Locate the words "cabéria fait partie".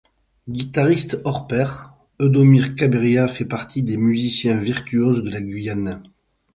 2.73-3.83